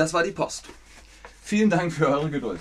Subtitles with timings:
[0.00, 0.64] das war die Post.
[1.42, 2.58] Vielen Dank für eure Geduld.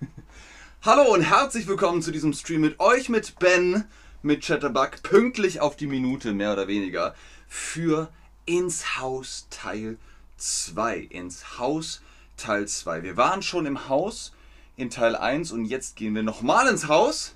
[0.82, 3.84] Hallo und herzlich willkommen zu diesem Stream mit euch, mit Ben,
[4.22, 7.16] mit Chatterbug, pünktlich auf die Minute, mehr oder weniger,
[7.48, 8.12] für
[8.44, 9.98] Ins Haus Teil
[10.36, 10.98] 2.
[10.98, 12.00] Ins Haus
[12.36, 13.02] Teil 2.
[13.02, 14.32] Wir waren schon im Haus
[14.76, 17.34] in Teil 1 und jetzt gehen wir nochmal ins Haus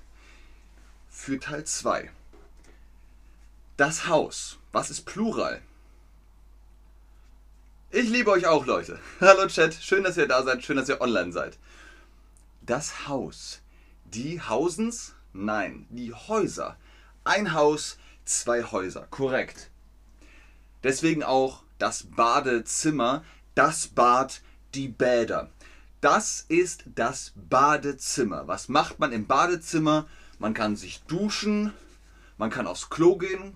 [1.09, 2.09] für Teil 2.
[3.75, 4.57] Das Haus.
[4.71, 5.61] Was ist Plural?
[7.95, 8.97] Ich liebe euch auch, Leute.
[9.21, 11.59] Hallo Chat, schön, dass ihr da seid, schön, dass ihr online seid.
[12.63, 13.61] Das Haus.
[14.05, 15.13] Die Hausens?
[15.31, 16.75] Nein, die Häuser.
[17.23, 19.05] Ein Haus, zwei Häuser.
[19.11, 19.69] Korrekt.
[20.81, 24.41] Deswegen auch das Badezimmer, das Bad,
[24.73, 25.51] die Bäder.
[26.01, 28.47] Das ist das Badezimmer.
[28.47, 30.07] Was macht man im Badezimmer?
[30.39, 31.73] Man kann sich duschen,
[32.39, 33.53] man kann aufs Klo gehen,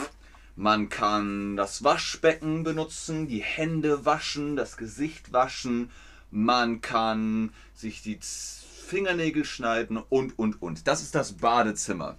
[0.58, 5.92] man kann das Waschbecken benutzen, die Hände waschen, das Gesicht waschen.
[6.32, 10.88] Man kann sich die Fingernägel schneiden und, und, und.
[10.88, 12.18] Das ist das Badezimmer.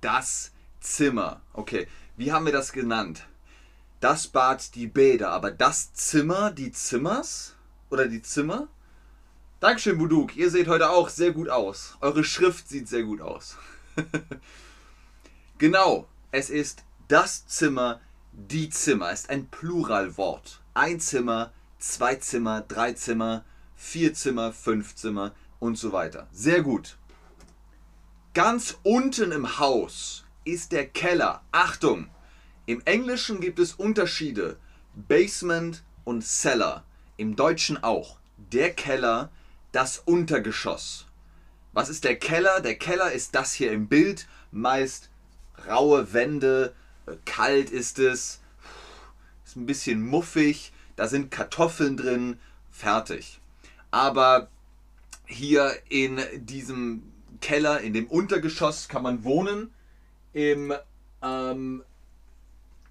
[0.00, 1.42] Das Zimmer.
[1.52, 3.26] Okay, wie haben wir das genannt?
[4.00, 5.28] Das Bad, die Bäder.
[5.28, 7.54] Aber das Zimmer, die Zimmers?
[7.90, 8.68] Oder die Zimmer?
[9.60, 10.36] Dankeschön, Buduk.
[10.36, 11.98] Ihr seht heute auch sehr gut aus.
[12.00, 13.58] Eure Schrift sieht sehr gut aus.
[15.58, 16.82] genau, es ist
[17.12, 18.00] das Zimmer,
[18.32, 20.62] die Zimmer ist ein Pluralwort.
[20.72, 23.44] Ein Zimmer, zwei Zimmer, drei Zimmer,
[23.76, 26.26] vier Zimmer, fünf Zimmer und so weiter.
[26.32, 26.96] Sehr gut.
[28.32, 31.42] Ganz unten im Haus ist der Keller.
[31.52, 32.08] Achtung!
[32.64, 34.56] Im Englischen gibt es Unterschiede.
[34.94, 36.82] Basement und Cellar.
[37.18, 38.16] Im Deutschen auch.
[38.38, 39.30] Der Keller,
[39.70, 41.08] das Untergeschoss.
[41.74, 42.60] Was ist der Keller?
[42.62, 44.26] Der Keller ist das hier im Bild.
[44.50, 45.10] Meist
[45.68, 46.74] raue Wände,
[47.24, 48.40] kalt ist es,
[49.44, 52.38] ist ein bisschen muffig, da sind Kartoffeln drin,
[52.70, 53.40] fertig.
[53.90, 54.48] Aber
[55.26, 59.72] hier in diesem Keller, in dem Untergeschoss kann man wohnen.
[60.32, 60.72] Im,
[61.22, 61.82] ähm,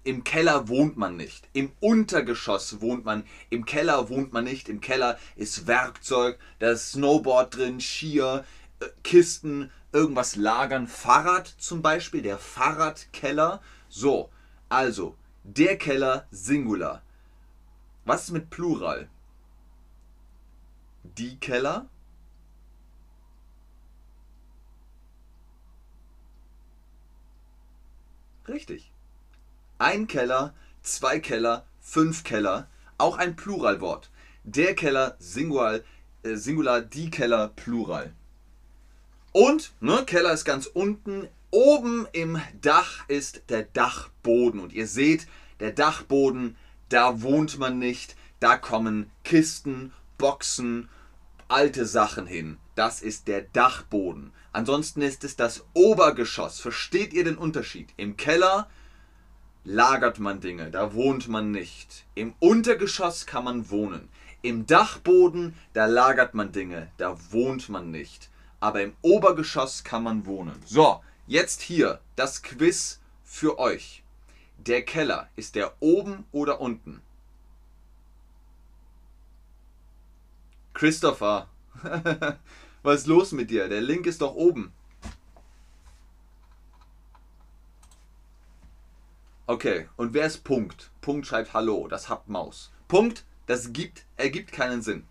[0.04, 1.48] Im Keller wohnt man nicht.
[1.52, 3.24] Im Untergeschoss wohnt man.
[3.50, 4.68] Im Keller wohnt man nicht.
[4.68, 8.44] Im Keller ist Werkzeug, da ist Snowboard drin, Skier,
[8.80, 10.86] äh, Kisten, irgendwas lagern.
[10.86, 13.60] Fahrrad zum Beispiel, der Fahrradkeller.
[13.94, 14.30] So,
[14.70, 17.02] also, der Keller Singular.
[18.06, 19.10] Was ist mit Plural?
[21.02, 21.90] Die Keller?
[28.48, 28.90] Richtig.
[29.76, 34.10] Ein Keller, zwei Keller, fünf Keller, auch ein Pluralwort.
[34.44, 35.80] Der Keller, Singular,
[36.22, 38.14] äh, Singular, die Keller, Plural.
[39.32, 45.26] Und, ne, Keller ist ganz unten, Oben im Dach ist der Dachboden und ihr seht,
[45.60, 46.56] der Dachboden,
[46.88, 50.88] da wohnt man nicht, da kommen Kisten, Boxen,
[51.48, 52.56] alte Sachen hin.
[52.74, 54.32] Das ist der Dachboden.
[54.52, 56.58] Ansonsten ist es das Obergeschoss.
[56.58, 57.90] Versteht ihr den Unterschied?
[57.98, 58.70] Im Keller
[59.62, 62.06] lagert man Dinge, da wohnt man nicht.
[62.14, 64.08] Im Untergeschoss kann man wohnen.
[64.40, 68.30] Im Dachboden, da lagert man Dinge, da wohnt man nicht.
[68.58, 70.54] Aber im Obergeschoss kann man wohnen.
[70.64, 71.02] So,
[71.32, 74.02] Jetzt hier das Quiz für euch.
[74.58, 77.00] Der Keller, ist der oben oder unten?
[80.74, 81.48] Christopher,
[82.82, 83.70] was ist los mit dir?
[83.70, 84.74] Der Link ist doch oben.
[89.46, 90.90] Okay, und wer ist Punkt?
[91.00, 92.70] Punkt schreibt Hallo, das habt Maus.
[92.88, 95.06] Punkt, das gibt, ergibt keinen Sinn.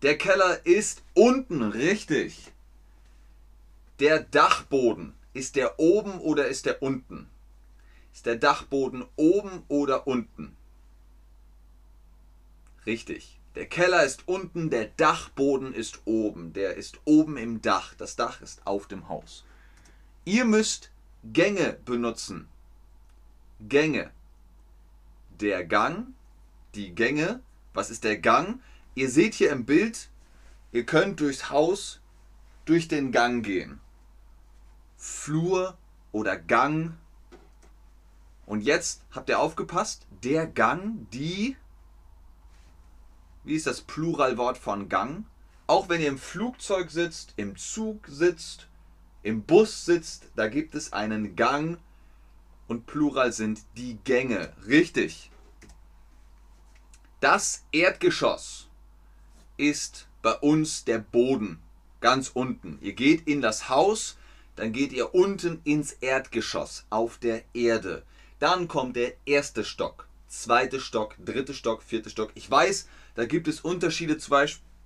[0.00, 2.50] Der Keller ist unten, richtig.
[4.00, 7.28] Der Dachboden ist der oben oder ist der unten?
[8.12, 10.56] Ist der Dachboden oben oder unten?
[12.86, 13.38] Richtig.
[13.54, 16.52] Der Keller ist unten, der Dachboden ist oben.
[16.52, 17.94] Der ist oben im Dach.
[17.94, 19.44] Das Dach ist auf dem Haus.
[20.24, 20.90] Ihr müsst
[21.24, 22.48] Gänge benutzen.
[23.60, 24.10] Gänge.
[25.40, 26.08] Der Gang,
[26.74, 27.40] die Gänge.
[27.74, 28.60] Was ist der Gang?
[28.94, 30.08] Ihr seht hier im Bild,
[30.72, 32.00] ihr könnt durchs Haus
[32.64, 33.80] durch den Gang gehen.
[34.98, 35.78] Flur
[36.12, 36.94] oder Gang.
[38.44, 41.56] Und jetzt habt ihr aufgepasst, der Gang, die,
[43.44, 45.24] wie ist das Pluralwort von Gang?
[45.66, 48.66] Auch wenn ihr im Flugzeug sitzt, im Zug sitzt,
[49.22, 51.78] im Bus sitzt, da gibt es einen Gang
[52.66, 54.52] und Plural sind die Gänge.
[54.66, 55.30] Richtig.
[57.20, 58.68] Das Erdgeschoss
[59.56, 61.60] ist bei uns der Boden,
[62.00, 62.78] ganz unten.
[62.80, 64.17] Ihr geht in das Haus,
[64.58, 68.02] dann geht ihr unten ins Erdgeschoss auf der Erde.
[68.38, 70.06] Dann kommt der erste Stock.
[70.28, 72.30] zweite Stock, dritte Stock, vierte Stock.
[72.34, 74.36] Ich weiß, da gibt es Unterschiede zum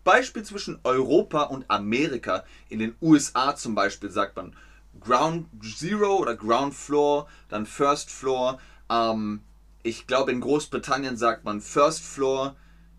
[0.05, 2.45] Beispiel zwischen Europa und Amerika.
[2.69, 4.55] In den USA zum Beispiel sagt man
[5.01, 8.61] Ground Zero oder Ground Floor, dann First Floor.
[8.89, 9.43] Ähm,
[9.83, 12.55] ich glaube, in Großbritannien sagt man First Floor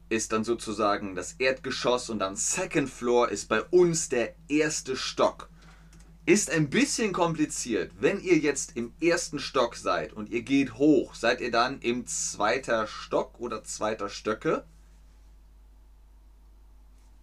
[0.10, 5.50] ist dann sozusagen das Erdgeschoss und dann Second Floor ist bei uns der erste Stock.
[6.26, 7.92] Ist ein bisschen kompliziert.
[8.00, 12.08] Wenn ihr jetzt im ersten Stock seid und ihr geht hoch, seid ihr dann im
[12.08, 14.64] zweiter Stock oder zweiter Stöcke?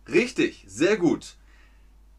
[0.06, 1.36] Richtig, sehr gut.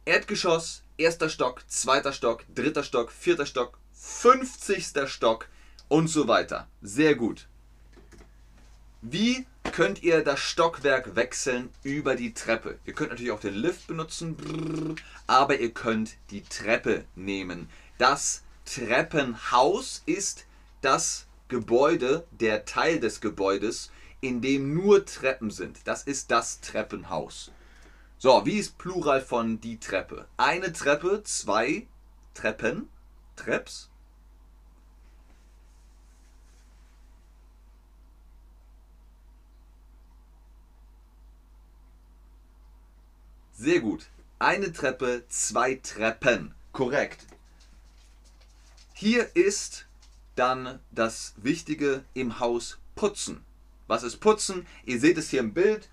[0.06, 5.50] Erdgeschoss, erster Stock, zweiter Stock, dritter Stock, vierter Stock, fünfzigster Stock
[5.88, 6.68] und so weiter.
[6.82, 7.48] Sehr gut.
[9.04, 12.80] Wie könnt ihr das Stockwerk wechseln über die Treppe?
[12.86, 14.96] Ihr könnt natürlich auch den Lift benutzen,
[15.28, 17.70] aber ihr könnt die Treppe nehmen.
[17.98, 20.46] Das Treppenhaus ist
[20.82, 25.80] das Gebäude, der Teil des Gebäudes, in dem nur Treppen sind.
[25.86, 27.52] Das ist das Treppenhaus.
[28.18, 30.28] So, wie ist Plural von die Treppe?
[30.38, 31.88] Eine Treppe, zwei
[32.34, 32.90] Treppen,
[33.36, 33.91] Treps,
[43.62, 44.08] Sehr gut.
[44.40, 46.56] Eine Treppe, zwei Treppen.
[46.72, 47.28] Korrekt.
[48.96, 49.86] Hier ist
[50.36, 53.46] dann das Wichtige im Haus putzen.
[53.86, 54.66] Was ist putzen?
[54.84, 55.90] Ihr seht es hier im Bild.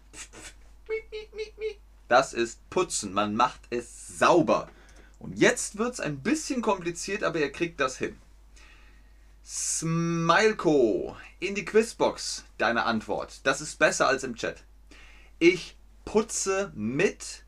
[2.08, 3.12] Das ist putzen.
[3.12, 4.70] Man macht es sauber.
[5.18, 8.16] Und jetzt wird es ein bisschen kompliziert, aber ihr kriegt das hin.
[9.44, 13.40] Smileko, in die Quizbox deine Antwort.
[13.44, 14.64] Das ist besser als im Chat.
[15.38, 15.76] Ich
[16.06, 17.44] putze mit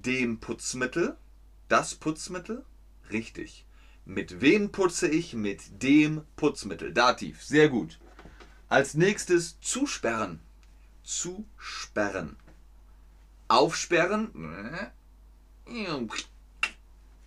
[0.00, 1.16] dem Putzmittel.
[1.68, 2.64] Das Putzmittel?
[3.10, 3.66] Richtig.
[4.04, 5.34] Mit wem putze ich?
[5.34, 6.92] Mit dem Putzmittel.
[6.92, 7.42] Dativ.
[7.42, 7.98] Sehr gut.
[8.68, 10.40] Als nächstes zusperren.
[11.02, 12.36] Zusperren.
[13.48, 14.30] Aufsperren.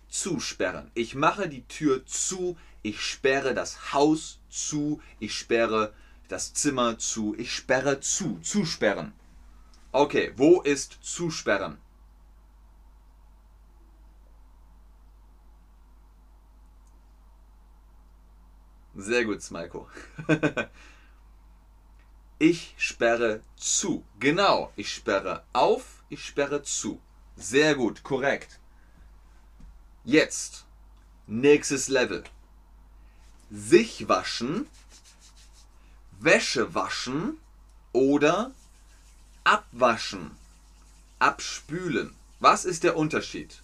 [0.08, 0.90] Zusperren.
[0.94, 2.56] Ich mache die Tür zu.
[2.82, 5.00] Ich sperre das Haus zu.
[5.18, 5.94] Ich sperre
[6.28, 7.34] das Zimmer zu.
[7.38, 8.38] Ich sperre zu.
[8.40, 9.12] Zusperren.
[9.92, 11.78] Okay, wo ist zusperren?
[18.96, 19.88] Sehr gut, Smaiko.
[22.38, 24.04] ich sperre zu.
[24.18, 27.00] Genau, ich sperre auf, ich sperre zu.
[27.36, 28.58] Sehr gut, korrekt.
[30.04, 30.64] Jetzt,
[31.26, 32.24] nächstes Level.
[33.50, 34.66] Sich waschen,
[36.18, 37.38] Wäsche waschen
[37.92, 38.52] oder
[39.44, 40.30] abwaschen,
[41.18, 42.14] abspülen.
[42.40, 43.60] Was ist der Unterschied?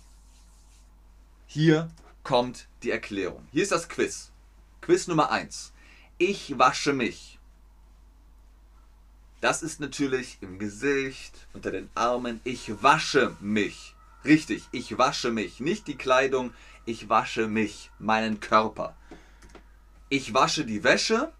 [1.46, 1.90] Hier
[2.22, 3.46] kommt die Erklärung.
[3.50, 4.31] Hier ist das Quiz.
[4.82, 5.72] Quiz Nummer 1.
[6.18, 7.38] Ich wasche mich.
[9.40, 12.40] Das ist natürlich im Gesicht, unter den Armen.
[12.42, 13.94] Ich wasche mich.
[14.24, 15.60] Richtig, ich wasche mich.
[15.60, 16.52] Nicht die Kleidung,
[16.84, 18.96] ich wasche mich, meinen Körper.
[20.08, 21.32] Ich wasche die Wäsche.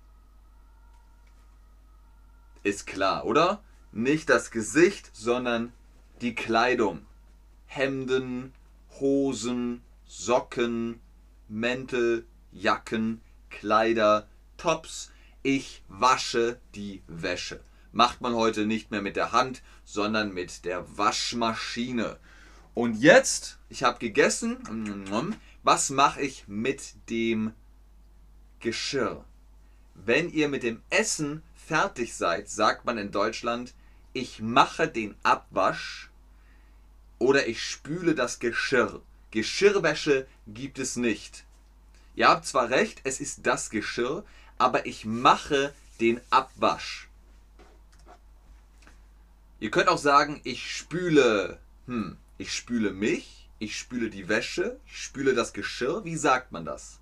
[2.63, 3.61] Ist klar, oder?
[3.91, 5.73] Nicht das Gesicht, sondern
[6.21, 7.05] die Kleidung.
[7.67, 8.55] Hemden,
[9.01, 11.01] Hosen, Socken,
[11.49, 13.21] Mäntel, Jacken,
[13.53, 15.13] Kleider, Tops.
[15.43, 17.61] Ich wasche die Wäsche.
[17.93, 22.19] Macht man heute nicht mehr mit der Hand, sondern mit der Waschmaschine.
[22.75, 24.59] Und jetzt, ich habe gegessen.
[25.63, 27.53] Was mache ich mit dem
[28.61, 29.25] Geschirr?
[29.95, 33.75] Wenn ihr mit dem Essen fertig seid, sagt man in Deutschland,
[34.13, 36.11] ich mache den Abwasch
[37.19, 39.03] oder ich spüle das Geschirr.
[39.31, 41.45] Geschirrwäsche gibt es nicht.
[42.15, 44.25] Ihr habt zwar recht, es ist das Geschirr,
[44.59, 47.09] aber ich mache den Abwasch.
[49.61, 55.01] Ihr könnt auch sagen, ich spüle, hm, ich spüle mich, ich spüle die Wäsche, ich
[55.01, 56.05] spüle das Geschirr.
[56.05, 56.99] Wie sagt man das?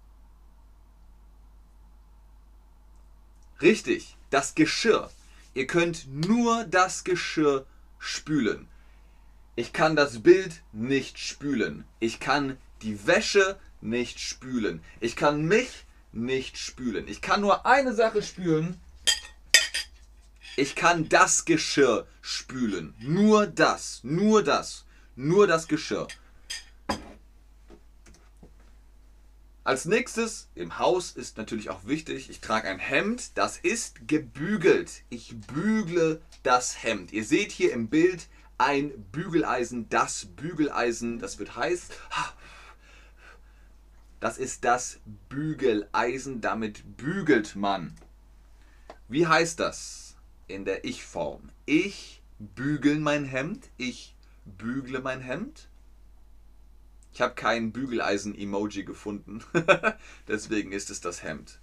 [3.63, 5.11] Richtig, das Geschirr.
[5.55, 7.67] Ihr könnt nur das Geschirr
[7.99, 8.69] spülen.
[9.57, 11.85] Ich kann das Bild nicht spülen.
[11.99, 14.83] Ich kann die Wäsche nicht spülen.
[15.01, 17.09] Ich kann mich nicht spülen.
[17.09, 18.81] Ich kann nur eine Sache spülen.
[20.57, 22.95] Ich kann das Geschirr spülen.
[22.99, 24.01] Nur das.
[24.03, 24.85] Nur das.
[25.17, 26.09] Nur das Geschirr.
[29.63, 35.03] Als nächstes im Haus ist natürlich auch wichtig, ich trage ein Hemd, das ist gebügelt.
[35.11, 37.13] Ich bügle das Hemd.
[37.13, 41.89] Ihr seht hier im Bild ein Bügeleisen, das Bügeleisen, das wird heiß.
[44.21, 45.01] Das ist das
[45.31, 47.95] Bügeleisen, damit bügelt man.
[49.09, 50.15] Wie heißt das
[50.47, 51.51] in der Ich-Form?
[51.65, 53.71] Ich bügel mein Hemd.
[53.79, 55.69] Ich bügle mein Hemd.
[57.13, 59.43] Ich habe kein Bügeleisen-Emoji gefunden.
[60.29, 61.59] Deswegen ist es das Hemd.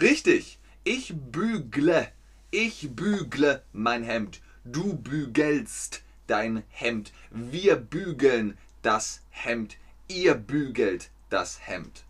[0.00, 0.58] Richtig.
[0.84, 2.08] Ich bügle.
[2.50, 4.40] Ich bügle mein Hemd.
[4.64, 7.12] Du bügelst dein Hemd.
[7.30, 9.76] Wir bügeln das Hemd.
[10.08, 12.04] Ihr bügelt das Hemd.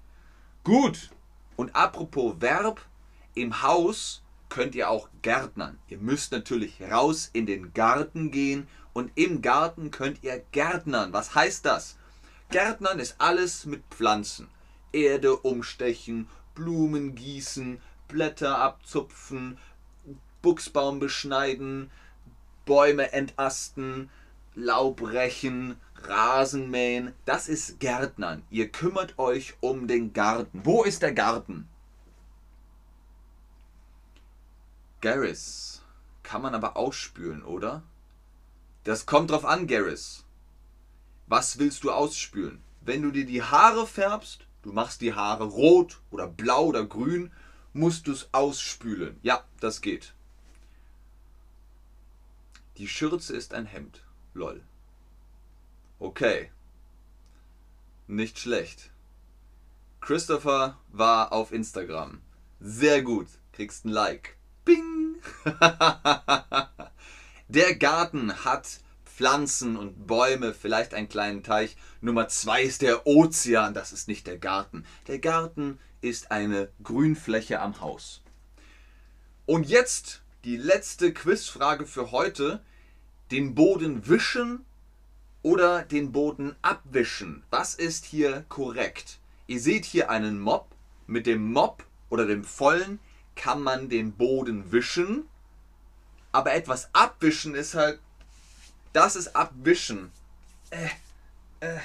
[0.65, 1.11] Gut.
[1.57, 2.81] Und apropos Verb,
[3.35, 5.79] im Haus könnt ihr auch gärtnern.
[5.89, 11.13] Ihr müsst natürlich raus in den Garten gehen und im Garten könnt ihr gärtnern.
[11.13, 11.97] Was heißt das?
[12.51, 14.49] Gärtnern ist alles mit Pflanzen.
[14.93, 19.59] Erde umstechen, Blumen gießen, Blätter abzupfen,
[20.43, 21.91] Buchsbaum beschneiden,
[22.67, 24.11] Bäume entasten,
[24.55, 27.13] Laub rächen, Rasen mähen.
[27.25, 28.43] Das ist Gärtnern.
[28.51, 30.61] Ihr kümmert euch um den Garten.
[30.65, 31.69] Wo ist der Garten?
[35.01, 35.83] Garris.
[36.23, 37.83] Kann man aber ausspülen, oder?
[38.85, 40.25] Das kommt drauf an, Garris.
[41.27, 42.63] Was willst du ausspülen?
[42.81, 47.33] Wenn du dir die Haare färbst, du machst die Haare rot oder blau oder grün,
[47.73, 49.19] musst du es ausspülen.
[49.23, 50.15] Ja, das geht.
[52.77, 54.03] Die Schürze ist ein Hemd.
[54.33, 54.63] Lol.
[55.99, 56.51] Okay.
[58.07, 58.91] Nicht schlecht.
[60.01, 62.21] Christopher war auf Instagram.
[62.61, 63.29] Sehr gut.
[63.53, 64.37] Kriegst ein Like.
[64.65, 65.17] Bing!
[67.49, 71.77] Der Garten hat Pflanzen und Bäume, vielleicht einen kleinen Teich.
[72.01, 74.85] Nummer zwei ist der Ozean, das ist nicht der Garten.
[75.07, 78.23] Der Garten ist eine Grünfläche am Haus.
[79.47, 82.63] Und jetzt die letzte Quizfrage für heute.
[83.31, 84.67] Den Boden wischen
[85.45, 87.45] oder den Boden abwischen?
[87.51, 89.19] Was ist hier korrekt?
[89.47, 90.67] Ihr seht hier einen Mob.
[91.07, 92.99] Mit dem Mob oder dem Vollen
[93.37, 95.29] kann man den Boden wischen.
[96.33, 98.01] Aber etwas abwischen ist halt,
[98.95, 100.11] das ist abwischen.
[100.71, 100.89] Äh,
[101.61, 101.79] äh,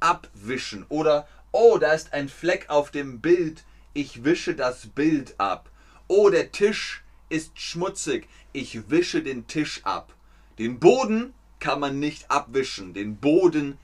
[0.00, 0.84] abwischen.
[0.88, 3.62] Oder, oh, da ist ein Fleck auf dem Bild.
[3.92, 5.70] Ich wische das Bild ab.
[6.08, 8.28] Oh, der Tisch ist schmutzig.
[8.52, 10.12] Ich wische den Tisch ab.
[10.58, 12.94] Den Boden kann man nicht abwischen.
[12.94, 13.78] Den Boden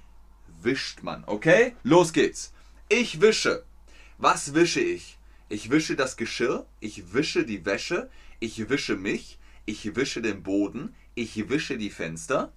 [0.63, 1.25] wischt man.
[1.27, 1.75] Okay?
[1.83, 2.53] Los geht's.
[2.89, 3.65] Ich wische.
[4.19, 5.19] Was wische ich?
[5.49, 10.95] Ich wische das Geschirr, ich wische die Wäsche, ich wische mich, ich wische den Boden,
[11.15, 12.53] ich wische die Fenster.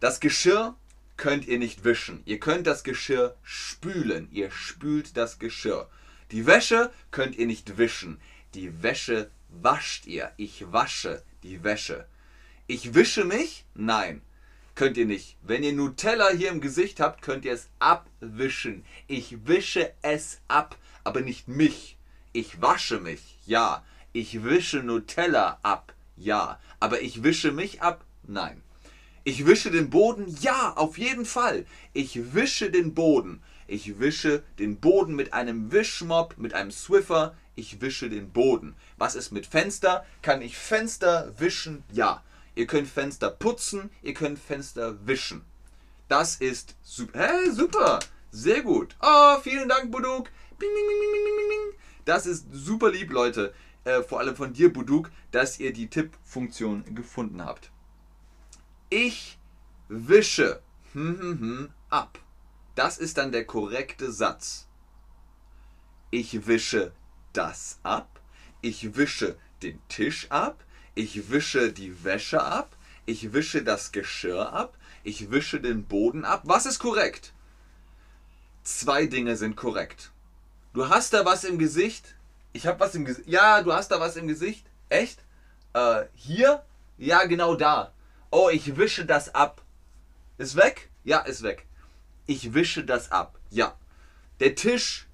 [0.00, 0.76] Das Geschirr
[1.16, 2.22] könnt ihr nicht wischen.
[2.24, 4.28] Ihr könnt das Geschirr spülen.
[4.32, 5.88] Ihr spült das Geschirr.
[6.32, 8.20] Die Wäsche könnt ihr nicht wischen.
[8.54, 10.32] Die Wäsche wascht ihr.
[10.36, 12.06] Ich wasche die Wäsche.
[12.68, 13.64] Ich wische mich?
[13.74, 14.22] Nein.
[14.74, 15.36] Könnt ihr nicht.
[15.42, 18.84] Wenn ihr Nutella hier im Gesicht habt, könnt ihr es abwischen.
[19.06, 21.96] Ich wische es ab, aber nicht mich.
[22.32, 23.84] Ich wasche mich, ja.
[24.12, 26.58] Ich wische Nutella ab, ja.
[26.80, 28.60] Aber ich wische mich ab, nein.
[29.22, 31.66] Ich wische den Boden, ja, auf jeden Fall.
[31.92, 33.42] Ich wische den Boden.
[33.68, 37.36] Ich wische den Boden mit einem Wischmob, mit einem Swiffer.
[37.54, 38.74] Ich wische den Boden.
[38.98, 40.04] Was ist mit Fenster?
[40.20, 41.84] Kann ich Fenster wischen?
[41.92, 42.24] Ja.
[42.56, 45.44] Ihr könnt Fenster putzen, ihr könnt Fenster wischen.
[46.08, 47.18] Das ist super.
[47.18, 48.00] Hä, super.
[48.30, 48.96] Sehr gut.
[49.00, 50.30] Oh, vielen Dank, Buduk.
[50.58, 51.78] Bing, bing, bing.
[52.06, 53.52] Das ist super lieb, Leute.
[53.84, 57.70] Äh, vor allem von dir, Buduk, dass ihr die Tippfunktion gefunden habt.
[58.88, 59.38] Ich
[59.88, 62.18] wische hm, hm, hm, ab.
[62.74, 64.66] Das ist dann der korrekte Satz.
[66.10, 66.92] Ich wische
[67.34, 68.20] das ab.
[68.62, 70.64] Ich wische den Tisch ab
[70.96, 72.74] ich wische die Wäsche ab,
[73.04, 76.42] ich wische das Geschirr ab, ich wische den Boden ab.
[76.44, 77.32] Was ist korrekt?
[78.64, 80.10] Zwei Dinge sind korrekt.
[80.72, 82.16] Du hast da was im Gesicht.
[82.52, 83.28] Ich habe was im Gesicht.
[83.28, 84.66] Ja, du hast da was im Gesicht.
[84.88, 85.20] Echt?
[85.74, 86.64] Äh, hier?
[86.96, 87.92] Ja, genau da.
[88.30, 89.62] Oh, ich wische das ab.
[90.38, 90.90] Ist weg?
[91.04, 91.66] Ja, ist weg.
[92.26, 93.38] Ich wische das ab.
[93.50, 93.76] Ja.
[94.40, 95.06] Der Tisch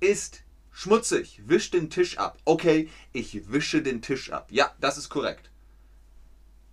[0.00, 0.42] ist
[0.80, 1.42] Schmutzig.
[1.44, 2.38] Wisch den Tisch ab.
[2.44, 4.46] Okay, ich wische den Tisch ab.
[4.48, 5.50] Ja, das ist korrekt.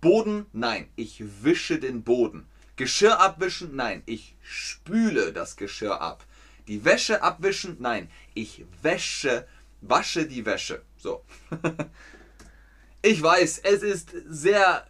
[0.00, 0.46] Boden?
[0.52, 2.46] Nein, ich wische den Boden.
[2.76, 3.74] Geschirr abwischen?
[3.74, 6.24] Nein, ich spüle das Geschirr ab.
[6.68, 7.78] Die Wäsche abwischen?
[7.80, 9.48] Nein, ich wäsche,
[9.80, 10.82] wasche die Wäsche.
[10.96, 11.24] So.
[13.02, 14.86] ich weiß, es ist sehr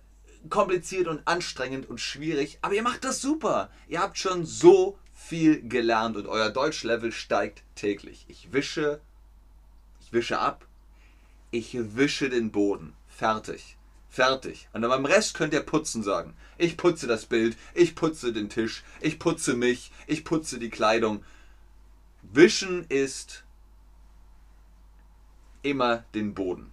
[0.50, 3.70] kompliziert und anstrengend und schwierig, aber ihr macht das super.
[3.88, 8.24] Ihr habt schon so viel gelernt und euer Deutschlevel steigt täglich.
[8.28, 9.00] Ich wische,
[10.00, 10.66] ich wische ab,
[11.50, 12.94] ich wische den Boden.
[13.08, 13.76] Fertig.
[14.08, 14.68] Fertig.
[14.72, 16.34] Und beim Rest könnt ihr putzen sagen.
[16.58, 21.24] Ich putze das Bild, ich putze den Tisch, ich putze mich, ich putze die Kleidung.
[22.22, 23.44] Wischen ist
[25.62, 26.72] immer den Boden.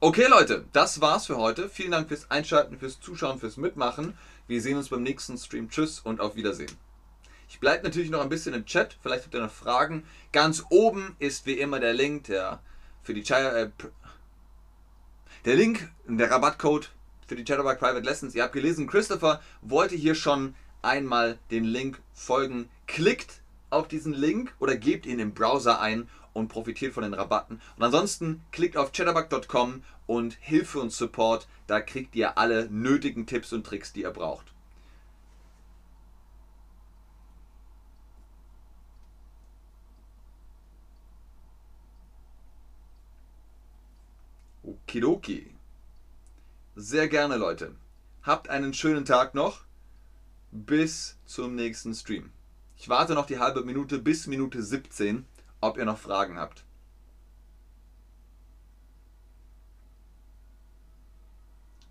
[0.00, 1.68] Okay, Leute, das war's für heute.
[1.68, 4.16] Vielen Dank fürs Einschalten, fürs Zuschauen, fürs Mitmachen.
[4.48, 5.70] Wir sehen uns beim nächsten Stream.
[5.70, 6.72] Tschüss und auf Wiedersehen.
[7.48, 8.96] Ich bleibe natürlich noch ein bisschen im Chat.
[9.02, 10.04] Vielleicht habt ihr noch Fragen.
[10.32, 12.60] Ganz oben ist wie immer der Link der,
[13.02, 13.70] für die äh,
[15.44, 16.90] der Link, der Rabattcode
[17.26, 18.34] für die Chatterbug Private Lessons.
[18.34, 22.68] Ihr habt gelesen, Christopher wollte hier schon einmal den Link folgen.
[22.86, 27.60] Klickt auf diesen Link oder gebt ihn im Browser ein und profitiert von den Rabatten.
[27.76, 31.46] Und ansonsten klickt auf chatterbug.com und Hilfe und Support.
[31.66, 34.53] Da kriegt ihr alle nötigen Tipps und Tricks, die ihr braucht.
[44.94, 45.52] Okidoki.
[46.76, 47.74] Sehr gerne, Leute.
[48.22, 49.64] Habt einen schönen Tag noch.
[50.52, 52.30] Bis zum nächsten Stream.
[52.76, 55.26] Ich warte noch die halbe Minute bis Minute 17,
[55.60, 56.64] ob ihr noch Fragen habt.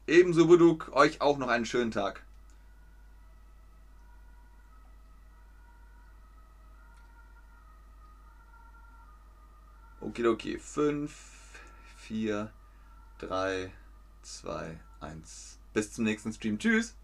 [0.07, 2.24] Ebenso Buduk, euch auch noch einen schönen Tag.
[10.00, 10.57] Okidoki.
[10.57, 11.13] 5,
[11.98, 12.50] 4,
[13.20, 13.72] 3,
[14.22, 15.60] 2, 1.
[15.73, 16.58] Bis zum nächsten Stream.
[16.58, 16.95] Tschüss.